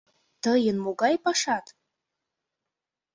[0.43, 1.65] Тыйын могай пашат?